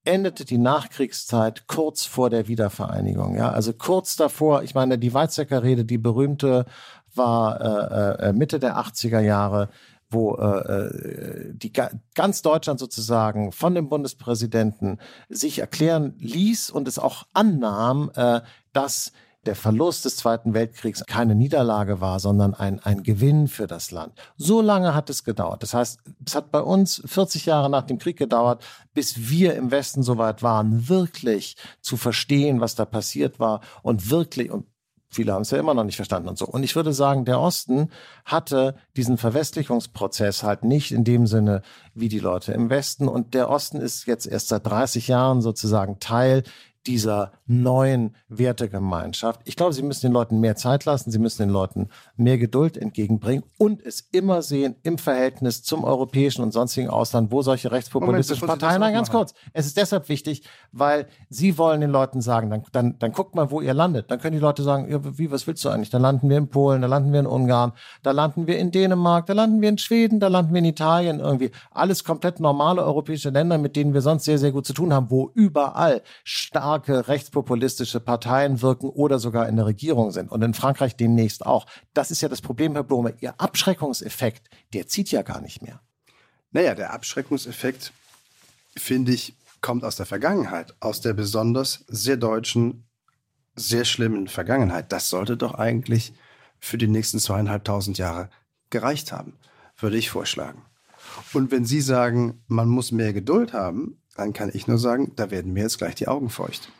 [0.03, 3.35] endete die Nachkriegszeit kurz vor der Wiedervereinigung.
[3.35, 6.65] Ja, also kurz davor, ich meine, die Weizsäcker Rede, die berühmte,
[7.13, 9.69] war äh, äh, Mitte der 80er Jahre
[10.11, 11.71] wo äh, äh die
[12.13, 18.41] ganz Deutschland sozusagen von dem Bundespräsidenten sich erklären ließ und es auch annahm, äh,
[18.73, 19.11] dass
[19.45, 24.13] der Verlust des Zweiten Weltkriegs keine Niederlage war, sondern ein, ein Gewinn für das Land.
[24.37, 25.63] So lange hat es gedauert.
[25.63, 29.71] Das heißt, es hat bei uns 40 Jahre nach dem Krieg gedauert, bis wir im
[29.71, 34.65] Westen soweit waren, wirklich zu verstehen, was da passiert war und wirklich, und
[35.13, 36.47] Viele haben es ja immer noch nicht verstanden und so.
[36.47, 37.89] Und ich würde sagen, der Osten
[38.23, 43.09] hatte diesen Verwestlichungsprozess halt nicht in dem Sinne wie die Leute im Westen.
[43.09, 46.43] Und der Osten ist jetzt erst seit 30 Jahren sozusagen Teil
[46.87, 49.41] dieser neuen Wertegemeinschaft.
[49.45, 52.77] Ich glaube, sie müssen den Leuten mehr Zeit lassen, sie müssen den Leuten mehr Geduld
[52.77, 58.45] entgegenbringen und es immer sehen im Verhältnis zum europäischen und sonstigen Ausland, wo solche rechtspopulistischen
[58.45, 62.49] Moment, Parteien, nein, ganz kurz, es ist deshalb wichtig, weil sie wollen den Leuten sagen,
[62.49, 64.09] dann, dann, dann guckt mal, wo ihr landet.
[64.09, 65.89] Dann können die Leute sagen, ja, wie, was willst du eigentlich?
[65.89, 69.25] Da landen wir in Polen, da landen wir in Ungarn, da landen wir in Dänemark,
[69.25, 71.51] da landen wir in Schweden, da landen wir in Italien irgendwie.
[71.71, 75.11] Alles komplett normale europäische Länder, mit denen wir sonst sehr, sehr gut zu tun haben,
[75.11, 76.01] wo überall
[76.71, 80.31] starke rechtspopulistische Parteien wirken oder sogar in der Regierung sind.
[80.31, 81.65] Und in Frankreich demnächst auch.
[81.93, 83.13] Das ist ja das Problem, Herr Blome.
[83.19, 85.81] Ihr Abschreckungseffekt, der zieht ja gar nicht mehr.
[86.51, 87.91] Naja, der Abschreckungseffekt,
[88.77, 92.85] finde ich, kommt aus der Vergangenheit, aus der besonders sehr deutschen,
[93.55, 94.93] sehr schlimmen Vergangenheit.
[94.93, 96.13] Das sollte doch eigentlich
[96.57, 98.29] für die nächsten zweieinhalbtausend Jahre
[98.69, 99.33] gereicht haben,
[99.77, 100.61] würde ich vorschlagen.
[101.33, 105.31] Und wenn Sie sagen, man muss mehr Geduld haben, dann kann ich nur sagen, da
[105.31, 106.71] werden mir jetzt gleich die Augen feucht.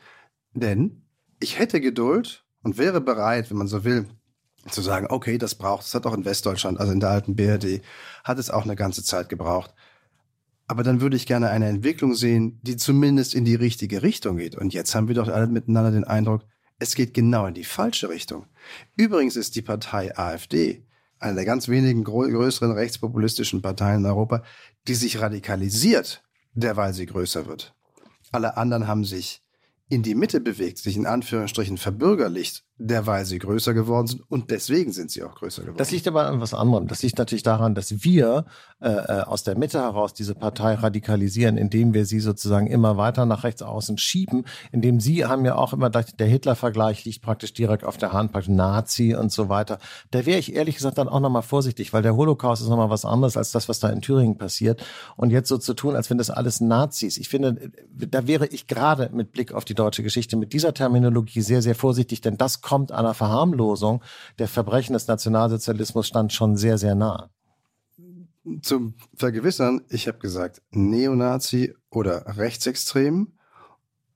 [0.53, 1.03] Denn
[1.39, 4.07] ich hätte Geduld und wäre bereit, wenn man so will,
[4.69, 7.81] zu sagen, okay, das braucht, es hat auch in Westdeutschland, also in der alten BRD,
[8.23, 9.73] hat es auch eine ganze Zeit gebraucht.
[10.67, 14.55] Aber dann würde ich gerne eine Entwicklung sehen, die zumindest in die richtige Richtung geht.
[14.55, 16.43] Und jetzt haben wir doch alle miteinander den Eindruck,
[16.77, 18.45] es geht genau in die falsche Richtung.
[18.95, 20.85] Übrigens ist die Partei AfD
[21.21, 24.43] eine der ganz wenigen größeren rechtspopulistischen Parteien in Europa,
[24.87, 27.73] die sich radikalisiert, derweil sie größer wird.
[28.31, 29.43] Alle anderen haben sich
[29.89, 34.91] in die Mitte bewegt, sich in Anführungsstrichen verbürgerlicht, derweil sie größer geworden sind und deswegen
[34.91, 35.77] sind sie auch größer geworden.
[35.77, 36.87] Das liegt aber an was anderem.
[36.87, 38.45] Das liegt natürlich daran, dass wir
[38.81, 43.25] äh, äh, aus der Mitte heraus diese Partei radikalisieren, indem wir sie sozusagen immer weiter
[43.25, 47.83] nach rechts außen schieben, indem sie haben ja auch immer der Hitler-Vergleich liegt praktisch direkt
[47.83, 49.77] auf der Hand, praktisch Nazi und so weiter.
[50.09, 53.05] Da wäre ich ehrlich gesagt dann auch nochmal vorsichtig, weil der Holocaust ist nochmal was
[53.05, 54.83] anderes als das, was da in Thüringen passiert.
[55.15, 57.17] Und jetzt so zu tun, als wenn das alles Nazis.
[57.17, 61.41] Ich finde, da wäre ich gerade mit Blick auf die deutsche Geschichte mit dieser Terminologie
[61.41, 64.03] sehr, sehr vorsichtig, denn das kommt einer Verharmlosung
[64.39, 67.29] der Verbrechen des Nationalsozialismus stand schon sehr, sehr nah.
[68.63, 73.33] Zum Vergewissern, ich habe gesagt, Neonazi oder Rechtsextrem.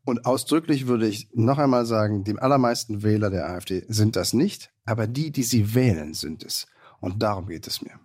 [0.04, 4.72] Und ausdrücklich würde ich noch einmal sagen, die allermeisten Wähler der AfD sind das nicht,
[4.86, 6.68] aber die, die sie wählen, sind es.
[7.00, 8.00] Und darum geht es mir.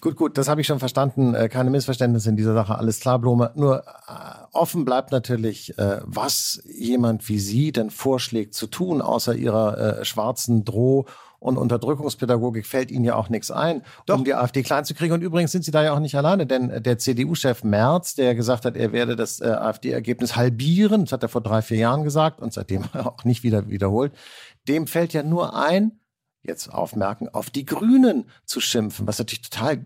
[0.00, 1.34] Gut, gut, das habe ich schon verstanden.
[1.34, 3.52] Äh, keine Missverständnisse in dieser Sache, alles klar, Blome.
[3.54, 3.82] Nur äh,
[4.52, 10.64] offen bleibt natürlich, äh, was jemand wie Sie denn vorschlägt zu tun, außer Ihrer schwarzen
[10.64, 11.06] Droh-
[11.38, 14.16] und Unterdrückungspädagogik fällt Ihnen ja auch nichts ein, Doch.
[14.16, 15.12] um die AfD klein zu kriegen.
[15.12, 18.64] Und übrigens sind Sie da ja auch nicht alleine, denn der CDU-Chef Merz, der gesagt
[18.64, 22.52] hat, er werde das AfD-Ergebnis halbieren, das hat er vor drei, vier Jahren gesagt und
[22.52, 24.12] seitdem auch nicht wieder wiederholt,
[24.68, 26.00] dem fällt ja nur ein,
[26.46, 29.84] jetzt aufmerken, auf die Grünen zu schimpfen, was natürlich total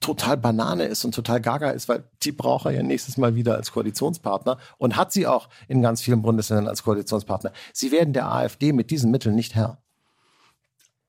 [0.00, 3.56] total Banane ist und total gaga ist, weil die braucht er ja nächstes Mal wieder
[3.56, 7.52] als Koalitionspartner und hat sie auch in ganz vielen Bundesländern als Koalitionspartner.
[7.74, 9.78] Sie werden der AfD mit diesen Mitteln nicht Herr.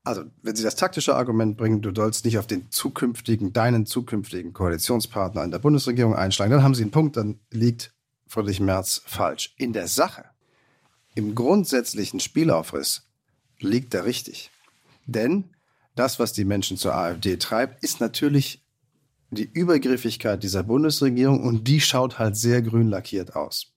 [0.04, 4.52] Also, wenn Sie das taktische Argument bringen, du sollst nicht auf den zukünftigen, deinen zukünftigen
[4.52, 7.94] Koalitionspartner in der Bundesregierung einschlagen, dann haben Sie einen Punkt, dann liegt
[8.26, 9.54] Friedrich Merz falsch.
[9.58, 10.24] In der Sache,
[11.14, 13.02] im grundsätzlichen Spielaufriss
[13.60, 14.50] liegt er richtig.
[15.06, 15.50] Denn
[15.94, 18.64] das, was die Menschen zur AfD treibt, ist natürlich
[19.30, 23.72] die Übergriffigkeit dieser Bundesregierung und die schaut halt sehr grün lackiert aus.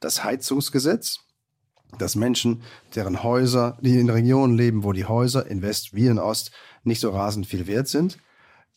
[0.00, 1.20] Das Heizungsgesetz,
[1.98, 2.62] dass Menschen,
[2.94, 6.52] deren Häuser, die in Regionen leben, wo die Häuser in West wie in Ost
[6.84, 8.18] nicht so rasend viel wert sind,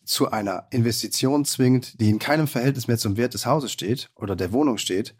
[0.03, 4.35] zu einer Investition zwingt, die in keinem Verhältnis mehr zum Wert des Hauses steht oder
[4.35, 5.15] der Wohnung steht,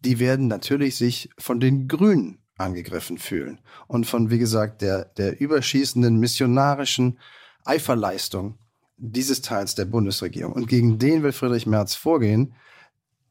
[0.00, 5.40] die werden natürlich sich von den Grünen angegriffen fühlen und von, wie gesagt, der, der
[5.40, 7.18] überschießenden missionarischen
[7.64, 8.58] Eiferleistung
[8.96, 10.52] dieses Teils der Bundesregierung.
[10.52, 12.54] Und gegen den will Friedrich Merz vorgehen.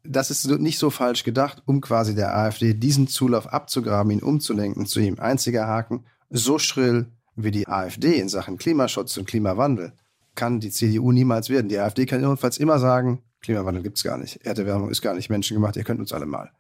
[0.04, 4.86] Das ist nicht so falsch gedacht, um quasi der AfD diesen Zulauf abzugraben, ihn umzulenken
[4.86, 5.20] zu ihm.
[5.20, 9.94] Einziger Haken, so schrill wie die AfD in Sachen Klimaschutz und Klimawandel
[10.36, 11.70] kann die CDU niemals werden.
[11.70, 14.46] Die AfD kann jedenfalls immer sagen, Klimawandel gibt's gar nicht.
[14.46, 16.52] Erderwärmung ist gar nicht menschengemacht, ihr könnt uns alle mal.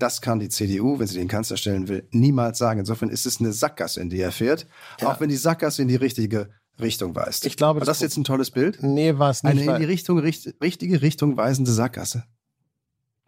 [0.00, 2.80] Das kann die CDU, wenn sie den Kanzler stellen will, niemals sagen.
[2.80, 4.66] Insofern ist es eine Sackgasse, in die er fährt.
[5.00, 5.12] Ja.
[5.12, 6.48] Auch wenn die Sackgasse in die richtige
[6.80, 7.44] Richtung weist.
[7.44, 8.82] Ich glaube, war das, das jetzt ein tolles Bild?
[8.82, 9.52] Nee, war es nicht.
[9.52, 12.24] Eine in die Richtung, richt, richtige Richtung weisende Sackgasse.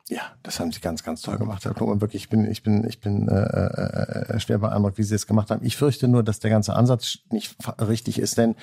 [0.08, 2.00] Ja, das haben sie ganz, ganz toll gemacht, Herr Klum.
[2.00, 5.50] wirklich, ich bin, ich bin, ich bin äh, äh, schwer beeindruckt, wie sie es gemacht
[5.50, 5.64] haben.
[5.64, 8.56] Ich fürchte nur, dass der ganze Ansatz nicht richtig ist, denn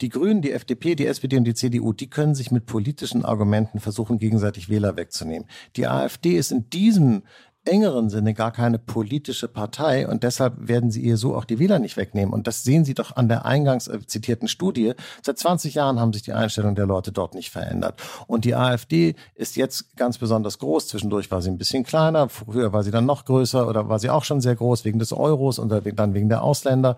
[0.00, 3.80] die Grünen, die FDP, die SPD und die CDU, die können sich mit politischen Argumenten
[3.80, 5.48] versuchen, gegenseitig Wähler wegzunehmen.
[5.76, 7.24] Die AfD ist in diesem
[7.64, 11.78] engeren Sinne gar keine politische Partei und deshalb werden sie ihr so auch die Wähler
[11.78, 12.32] nicht wegnehmen.
[12.34, 14.92] Und das sehen Sie doch an der eingangs äh, zitierten Studie.
[15.22, 18.00] Seit 20 Jahren haben sich die Einstellungen der Leute dort nicht verändert.
[18.26, 20.88] Und die AfD ist jetzt ganz besonders groß.
[20.88, 24.10] Zwischendurch war sie ein bisschen kleiner, früher war sie dann noch größer oder war sie
[24.10, 26.96] auch schon sehr groß wegen des Euros und dann wegen der Ausländer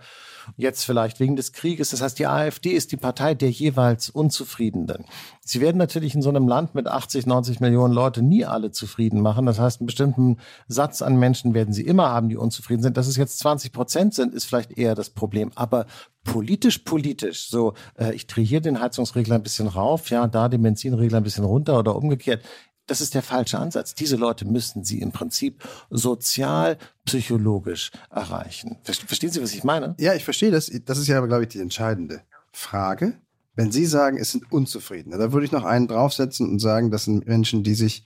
[0.56, 1.90] jetzt vielleicht wegen des Krieges.
[1.90, 5.04] Das heißt, die AfD ist die Partei der jeweils Unzufriedenen.
[5.40, 9.20] Sie werden natürlich in so einem Land mit 80, 90 Millionen Leute nie alle zufrieden
[9.20, 9.46] machen.
[9.46, 12.96] Das heißt, einen bestimmten Satz an Menschen werden sie immer haben, die unzufrieden sind.
[12.96, 15.52] Dass es jetzt 20 Prozent sind, ist vielleicht eher das Problem.
[15.54, 15.86] Aber
[16.24, 20.62] politisch, politisch, so äh, ich drehe hier den Heizungsregler ein bisschen rauf, ja, da den
[20.62, 22.42] Benzinregler ein bisschen runter oder umgekehrt.
[22.86, 23.94] Das ist der falsche Ansatz.
[23.94, 28.78] Diese Leute müssten Sie im Prinzip sozial, psychologisch erreichen.
[28.82, 29.94] Verstehen Sie, was ich meine?
[29.98, 30.70] Ja, ich verstehe das.
[30.84, 32.22] Das ist ja, glaube ich, die entscheidende
[32.52, 33.18] Frage.
[33.54, 37.04] Wenn Sie sagen, es sind Unzufriedene, da würde ich noch einen draufsetzen und sagen, das
[37.04, 38.04] sind Menschen, die sich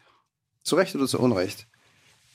[0.63, 1.67] zu Recht oder zu Unrecht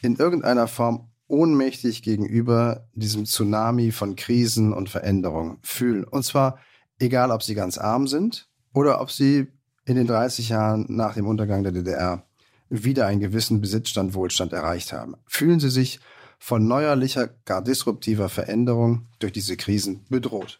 [0.02, 6.04] in irgendeiner Form ohnmächtig gegenüber diesem Tsunami von Krisen und Veränderungen fühlen.
[6.04, 6.60] Und zwar
[7.00, 9.48] egal, ob sie ganz arm sind oder ob sie
[9.86, 12.24] in den 30 Jahren nach dem Untergang der DDR
[12.70, 15.16] wieder einen gewissen Besitzstand, Wohlstand erreicht haben.
[15.28, 16.00] Fühlen Sie sich
[16.40, 20.60] von neuerlicher, gar disruptiver Veränderung durch diese Krisen bedroht.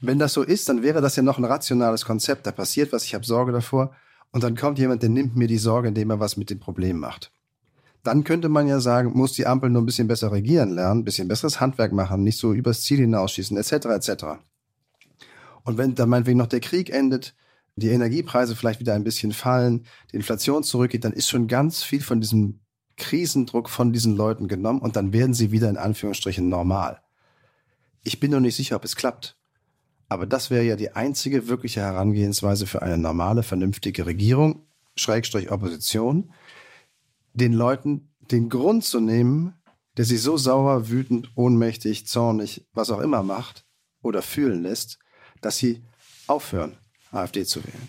[0.00, 2.46] Wenn das so ist, dann wäre das ja noch ein rationales Konzept.
[2.46, 3.94] Da passiert was, ich habe Sorge davor.
[4.30, 6.98] Und dann kommt jemand, der nimmt mir die Sorge, indem er was mit dem Problem
[6.98, 7.32] macht.
[8.04, 11.04] Dann könnte man ja sagen, muss die Ampel nur ein bisschen besser regieren lernen, ein
[11.04, 13.72] bisschen besseres Handwerk machen, nicht so übers Ziel hinausschießen, etc.
[13.86, 14.24] etc.
[15.64, 17.34] Und wenn dann meinetwegen noch der Krieg endet,
[17.78, 22.00] die Energiepreise vielleicht wieder ein bisschen fallen, die Inflation zurückgeht, dann ist schon ganz viel
[22.00, 22.60] von diesem
[22.96, 27.00] Krisendruck von diesen Leuten genommen und dann werden sie wieder in Anführungsstrichen normal.
[28.02, 29.36] Ich bin noch nicht sicher, ob es klappt.
[30.08, 36.32] Aber das wäre ja die einzige wirkliche Herangehensweise für eine normale, vernünftige Regierung, Schrägstrich Opposition,
[37.34, 39.54] den Leuten den Grund zu nehmen,
[39.96, 43.66] der sie so sauer, wütend, ohnmächtig, zornig, was auch immer macht
[44.02, 44.98] oder fühlen lässt,
[45.40, 45.82] dass sie
[46.26, 46.78] aufhören,
[47.12, 47.88] AfD zu wählen.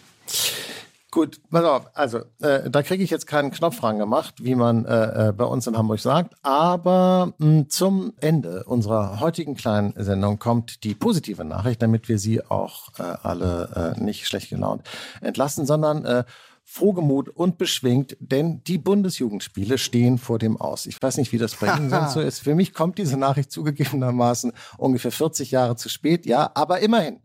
[1.11, 5.29] Gut, pass auf, also äh, da kriege ich jetzt keinen Knopf gemacht, wie man äh,
[5.29, 6.35] äh, bei uns in Hamburg sagt.
[6.43, 12.19] Aber mh, hm, zum Ende unserer heutigen kleinen Sendung kommt die positive Nachricht, damit wir
[12.19, 14.83] Sie auch äh, alle äh, nicht schlecht gelaunt
[15.21, 16.25] entlassen, sondern äh,
[16.63, 20.85] frohgemut und beschwingt, denn die Bundesjugendspiele stehen vor dem Aus.
[20.85, 22.41] Ich weiß nicht, wie das bei Ihnen sonst so ist.
[22.41, 27.19] Für mich kommt diese Nachricht zugegebenermaßen ungefähr 40 Jahre zu spät, ja, aber immerhin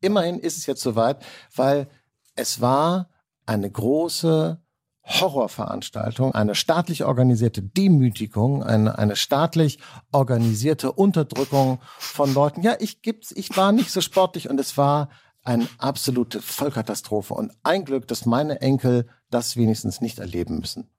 [0.00, 1.88] immerhin ist es jetzt soweit, weil
[2.34, 3.10] es war
[3.46, 4.60] eine große
[5.04, 9.78] Horrorveranstaltung, eine staatlich organisierte Demütigung, eine, eine staatlich
[10.12, 12.62] organisierte Unterdrückung von Leuten.
[12.62, 15.08] Ja, ich gibt's, ich war nicht so sportlich und es war
[15.44, 20.90] eine absolute Vollkatastrophe und ein Glück, dass meine Enkel das wenigstens nicht erleben müssen.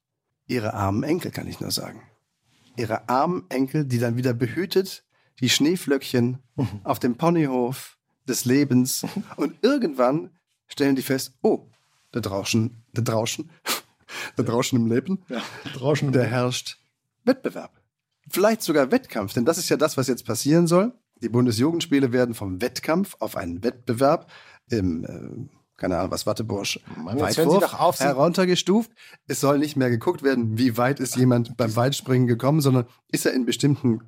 [0.48, 2.02] Ihre armen Enkel, kann ich nur sagen.
[2.76, 5.04] Ihre armen Enkel, die dann wieder behütet
[5.40, 6.82] die Schneeflöckchen mhm.
[6.84, 7.99] auf dem Ponyhof
[8.30, 9.06] des Lebens.
[9.36, 10.30] Und irgendwann
[10.68, 11.68] stellen die fest, oh,
[12.12, 13.50] da draußen, da draußen,
[14.36, 15.42] da draußen im Leben, ja,
[15.74, 16.78] draußen da herrscht
[17.26, 17.72] Wettbewerb.
[18.30, 20.94] Vielleicht sogar Wettkampf, denn das ist ja das, was jetzt passieren soll.
[21.22, 24.32] Die Bundesjugendspiele werden vom Wettkampf auf einen Wettbewerb
[24.70, 28.92] im, äh, keine Ahnung, was Wattebursch, Weitwurf heruntergestuft.
[29.28, 33.26] Es soll nicht mehr geguckt werden, wie weit ist jemand beim Weitspringen gekommen, sondern ist
[33.26, 34.02] er in bestimmten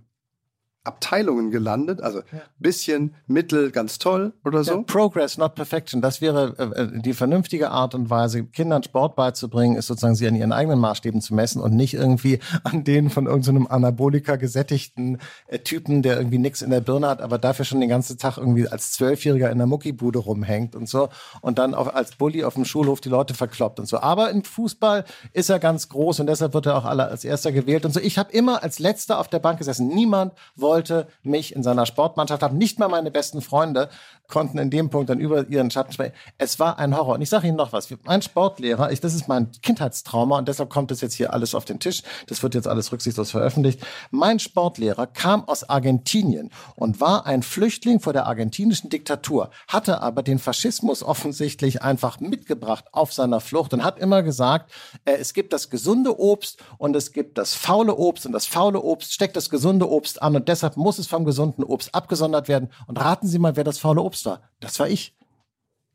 [0.83, 2.21] Abteilungen gelandet, also
[2.57, 4.77] bisschen, mittel, ganz toll oder so.
[4.77, 6.01] Ja, Progress, not Perfection.
[6.01, 10.27] Das wäre äh, äh, die vernünftige Art und Weise, Kindern Sport beizubringen, ist sozusagen sie
[10.27, 14.37] an ihren eigenen Maßstäben zu messen und nicht irgendwie an denen von irgendeinem so Anabolika
[14.37, 18.17] gesättigten äh, Typen, der irgendwie nichts in der Birne hat, aber dafür schon den ganzen
[18.17, 21.09] Tag irgendwie als Zwölfjähriger in der Muckibude rumhängt und so
[21.41, 23.99] und dann auch als Bully auf dem Schulhof die Leute verkloppt und so.
[23.99, 27.51] Aber im Fußball ist er ganz groß und deshalb wird er auch alle als erster
[27.51, 27.99] gewählt und so.
[27.99, 29.87] Ich habe immer als letzter auf der Bank gesessen.
[29.87, 32.57] Niemand wollte wollte mich in seiner Sportmannschaft haben.
[32.57, 33.89] Nicht mal meine besten Freunde
[34.31, 36.13] konnten in dem Punkt dann über ihren Schatten sprechen.
[36.38, 37.15] Es war ein Horror.
[37.15, 37.89] Und ich sage Ihnen noch was.
[38.05, 41.65] Mein Sportlehrer, ich, das ist mein Kindheitstrauma und deshalb kommt das jetzt hier alles auf
[41.65, 42.03] den Tisch.
[42.27, 43.81] Das wird jetzt alles rücksichtslos veröffentlicht.
[44.12, 50.23] Mein Sportlehrer kam aus Argentinien und war ein Flüchtling vor der argentinischen Diktatur, hatte aber
[50.23, 54.71] den Faschismus offensichtlich einfach mitgebracht auf seiner Flucht und hat immer gesagt,
[55.03, 58.81] äh, es gibt das gesunde Obst und es gibt das faule Obst und das faule
[58.81, 62.47] Obst steckt das gesunde Obst an und deshalb deshalb muss es vom gesunden Obst abgesondert
[62.47, 62.69] werden.
[62.88, 64.41] Und raten Sie mal, wer das faule Obst war.
[64.60, 65.15] Das war ich.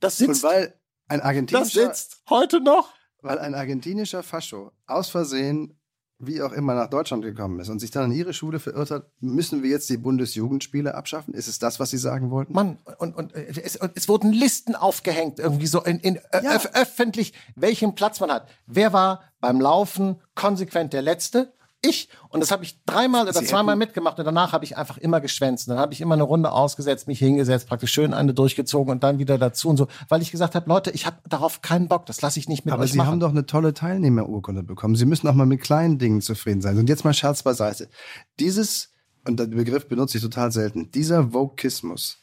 [0.00, 0.44] Das sitzt.
[0.44, 0.74] Und weil
[1.08, 1.86] ein argentinischer.
[1.86, 2.92] Das sitzt heute noch
[3.26, 5.78] weil ein argentinischer Fascho aus Versehen,
[6.18, 9.10] wie auch immer, nach Deutschland gekommen ist und sich dann an ihre Schule verirrt hat,
[9.20, 11.34] müssen wir jetzt die Bundesjugendspiele abschaffen?
[11.34, 12.54] Ist es das, was Sie sagen wollten?
[12.54, 16.54] Mann, und, und, äh, es, und es wurden Listen aufgehängt, irgendwie so in, in ja.
[16.54, 18.48] öf öffentlich, welchen Platz man hat.
[18.66, 21.52] Wer war beim Laufen konsequent der Letzte?
[21.82, 22.08] Ich.
[22.28, 25.68] Und das habe ich dreimal oder zweimal mitgemacht und danach habe ich einfach immer geschwänzt.
[25.68, 29.02] Und dann habe ich immer eine Runde ausgesetzt, mich hingesetzt, praktisch schön eine durchgezogen und
[29.02, 32.06] dann wieder dazu und so, weil ich gesagt habe, Leute, ich habe darauf keinen Bock,
[32.06, 33.08] das lasse ich nicht mit Aber Sie machen.
[33.08, 34.96] haben doch eine tolle Teilnehmerurkunde bekommen.
[34.96, 36.78] Sie müssen auch mal mit kleinen Dingen zufrieden sein.
[36.78, 37.88] Und jetzt mal Scherz beiseite.
[38.40, 38.92] Dieses,
[39.26, 42.18] und den Begriff benutze ich total selten, dieser Vokismus,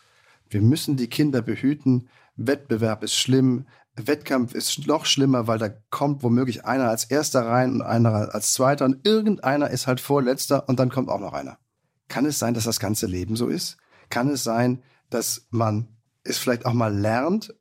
[0.50, 6.24] wir müssen die Kinder behüten, Wettbewerb ist schlimm, Wettkampf ist noch schlimmer, weil da kommt
[6.24, 10.80] womöglich einer als erster rein und einer als zweiter und irgendeiner ist halt vorletzter und
[10.80, 11.60] dann kommt auch noch einer.
[12.08, 13.78] Kann es sein, dass das ganze Leben so ist?
[14.10, 15.88] Kann es sein, dass man
[16.24, 17.54] es vielleicht auch mal lernt,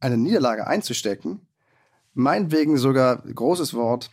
[0.00, 1.46] eine Niederlage einzustecken?
[2.14, 4.10] Meinetwegen sogar, großes Wort,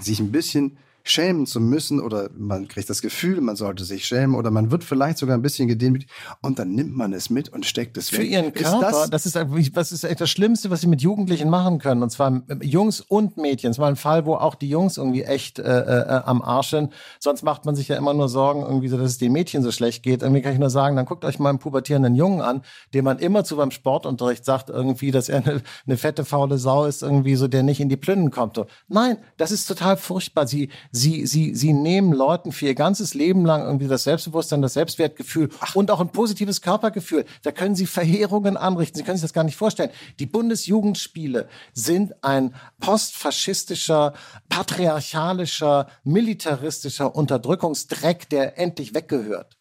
[0.00, 4.34] sich ein bisschen schämen zu müssen oder man kriegt das Gefühl, man sollte sich schämen
[4.34, 7.66] oder man wird vielleicht sogar ein bisschen gedemütigt und dann nimmt man es mit und
[7.66, 8.30] steckt es Für weg.
[8.30, 11.50] ihren Körper, ist das, das, ist, das ist echt das Schlimmste, was sie mit Jugendlichen
[11.50, 13.70] machen können und zwar Jungs und Mädchen.
[13.70, 16.90] Es war ein Fall, wo auch die Jungs irgendwie echt äh, äh, am Arsch sind.
[17.20, 19.72] Sonst macht man sich ja immer nur Sorgen, irgendwie so, dass es den Mädchen so
[19.72, 20.22] schlecht geht.
[20.22, 22.62] Irgendwie kann ich nur sagen, dann guckt euch mal einen pubertierenden Jungen an,
[22.94, 26.86] dem man immer zu beim Sportunterricht sagt, irgendwie, dass er eine, eine fette, faule Sau
[26.86, 28.54] ist, irgendwie so, der nicht in die Plünnen kommt.
[28.88, 30.46] Nein, das ist total furchtbar.
[30.46, 34.74] Sie, sie, sie, sie nehmen Leuten für ihr ganzes Leben lang irgendwie das Selbstbewusstsein, das
[34.74, 35.74] Selbstwertgefühl Ach.
[35.74, 37.24] und auch ein positives Körpergefühl.
[37.42, 38.98] Da können sie Verheerungen anrichten.
[38.98, 39.90] Sie können sich das gar nicht vorstellen.
[40.20, 44.14] Die Bundesjugendspiele sind ein postfaschistischer,
[44.48, 49.58] patriarchalischer, militaristischer Unterdrückungsdreck, der endlich weggehört.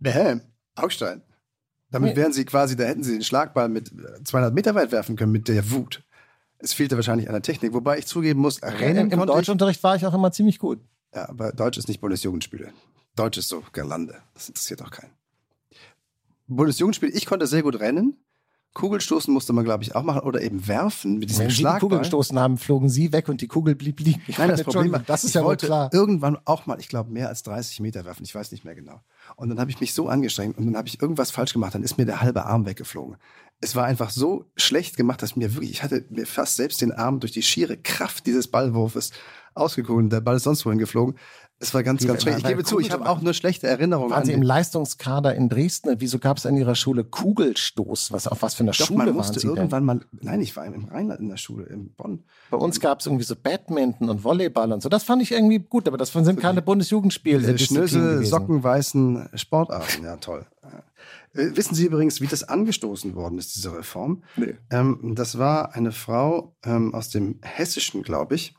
[0.00, 0.40] Bäh,
[0.74, 1.22] Augstein.
[1.90, 3.90] Damit wären sie quasi, da hätten sie den Schlagball mit
[4.24, 6.02] 200 Meter weit werfen können mit der Wut.
[6.62, 10.06] Es fehlte wahrscheinlich an der Technik, wobei ich zugeben muss, Rennen Im Deutschunterricht war ich
[10.06, 10.78] auch immer ziemlich gut.
[11.14, 12.72] Ja, aber Deutsch ist nicht Bundesjugendspiele.
[13.16, 14.22] Deutsch ist so Gerlande.
[14.34, 15.10] Das interessiert auch keinen.
[16.46, 18.16] Bundesjugendspiel, ich konnte sehr gut rennen.
[18.74, 21.72] Kugelstoßen musste man, glaube ich, auch machen oder eben werfen mit diesem Wenn Schlagball.
[21.72, 24.22] Sie die Kugel gestoßen haben, flogen Sie weg und die Kugel blieb liegen.
[24.26, 25.90] Ich Nein, das Problem war, das ist ja wohl klar.
[25.92, 28.24] Irgendwann auch mal, ich glaube, mehr als 30 Meter werfen.
[28.24, 29.00] Ich weiß nicht mehr genau.
[29.36, 31.74] Und dann habe ich mich so angestrengt und dann habe ich irgendwas falsch gemacht.
[31.74, 33.16] Dann ist mir der halbe Arm weggeflogen.
[33.64, 36.92] Es war einfach so schlecht gemacht, dass mir wirklich, ich hatte mir fast selbst den
[36.92, 39.12] Arm durch die schiere Kraft dieses Ballwurfes
[39.54, 40.12] ausgekugelt.
[40.12, 41.16] Der Ball ist sonst wohin geflogen.
[41.62, 42.38] Es war ganz, ganz schräg.
[42.38, 44.10] Ich gebe zu, ich habe auch nur schlechte Erinnerungen.
[44.10, 45.94] Waren Sie im Leistungskader in Dresden?
[46.00, 48.10] Wieso gab es an Ihrer Schule Kugelstoß?
[48.10, 49.98] Was auf was für einer Doch, Schule man musste waren Sie irgendwann denn?
[49.98, 50.06] mal.
[50.22, 52.24] Nein, ich war im Rheinland in der Schule in Bonn.
[52.50, 54.88] Bei uns gab es irgendwie so Badminton und Volleyball und so.
[54.88, 57.56] Das fand ich irgendwie gut, aber das sind keine Bundesjugendspiele.
[57.56, 60.04] Schnösel, sockenweißen Sportarten.
[60.04, 60.44] Ja, toll.
[61.34, 64.22] Äh, Wissen Sie übrigens, wie das angestoßen worden ist, diese Reform?
[64.36, 64.56] Nee.
[64.70, 68.54] Ähm, das war eine Frau ähm, aus dem Hessischen, glaube ich,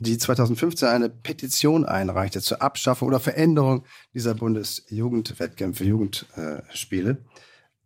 [0.00, 7.24] die 2015 eine Petition einreichte zur Abschaffung oder Veränderung dieser Bundesjugendwettkämpfe, Jugendspiele,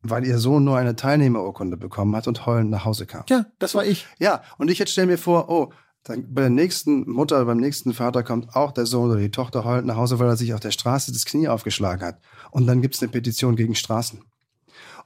[0.03, 3.25] weil ihr Sohn nur eine Teilnehmerurkunde bekommen hat und heulend nach Hause kam.
[3.29, 4.07] Ja, das war ich.
[4.19, 5.73] Ja, und ich jetzt stelle mir vor, oh,
[6.05, 9.65] dann bei der nächsten Mutter, beim nächsten Vater kommt auch der Sohn oder die Tochter
[9.65, 12.19] heulend nach Hause, weil er sich auf der Straße das Knie aufgeschlagen hat.
[12.51, 14.21] Und dann gibt es eine Petition gegen Straßen.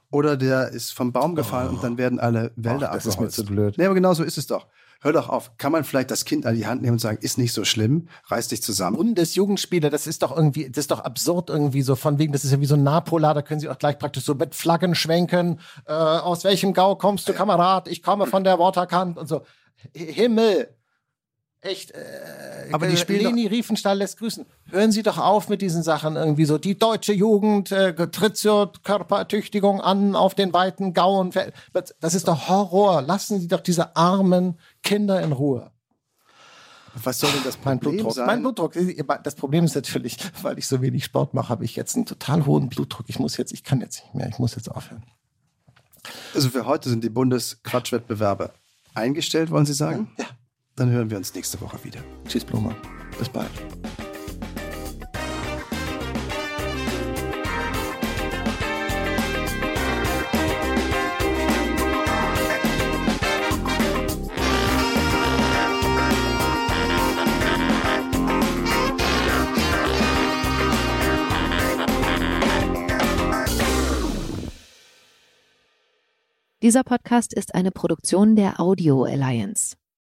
[0.09, 3.27] Oder der ist vom Baum gefallen und dann werden alle Wälder Ach, das ist mir
[3.27, 3.77] zu blöd.
[3.77, 4.67] Nee, aber genau so ist es doch.
[5.01, 5.57] Hör doch auf.
[5.57, 8.07] Kann man vielleicht das Kind an die Hand nehmen und sagen, ist nicht so schlimm,
[8.25, 8.97] reiß dich zusammen.
[8.97, 12.51] Bundesjugendspiele, das ist doch irgendwie, das ist doch absurd irgendwie so von wegen, das ist
[12.51, 15.59] ja wie so ein Napola, da können sie auch gleich praktisch so mit Flaggen schwenken.
[15.85, 17.87] Äh, aus welchem Gau kommst du, Kamerad?
[17.87, 19.43] Ich komme von der Waterkant und so.
[19.93, 20.76] Himmel!
[21.61, 24.45] Echt, äh, Aber die spielen Leni Riefenstahl lässt grüßen.
[24.69, 26.57] Hören Sie doch auf mit diesen Sachen irgendwie so.
[26.57, 31.31] Die deutsche Jugend äh, tritt zur Körpertüchtigung an auf den weiten Gauen.
[31.99, 33.01] Das ist doch Horror.
[33.01, 35.71] Lassen Sie doch diese armen Kinder in Ruhe.
[37.03, 38.13] Was soll denn das Mein Problem Blutdruck.
[38.13, 38.25] sein?
[38.27, 38.73] Mein Blutdruck.
[39.23, 42.45] Das Problem ist natürlich, weil ich so wenig Sport mache, habe ich jetzt einen total
[42.45, 43.07] hohen Blutdruck.
[43.09, 44.29] Ich muss jetzt, ich kann jetzt nicht mehr.
[44.29, 45.03] Ich muss jetzt aufhören.
[46.33, 48.51] Also für heute sind die Bundesquatschwettbewerbe
[48.93, 50.11] eingestellt, wollen Sie sagen?
[50.17, 50.25] Ja.
[50.77, 51.99] Dann hören wir uns nächste Woche wieder.
[52.27, 52.75] Tschüss, Blume.
[53.17, 53.49] Bis bald.
[76.61, 79.75] Dieser Podcast ist eine Produktion der Audio Alliance.